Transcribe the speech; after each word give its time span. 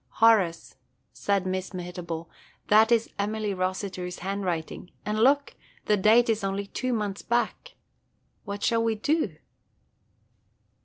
"Horace," 0.13 0.77
said 1.13 1.45
Miss 1.45 1.75
Mehitable, 1.75 2.27
"that 2.69 2.91
is 2.91 3.11
Emily 3.19 3.53
Rossiter's 3.53 4.17
handwriting; 4.25 4.89
and 5.05 5.19
look, 5.19 5.53
the 5.85 5.95
date 5.95 6.27
is 6.27 6.43
only 6.43 6.65
two 6.65 6.91
months 6.91 7.21
back! 7.21 7.75
What 8.43 8.63
shall 8.63 8.83
we 8.83 8.95
do?" 8.95 9.35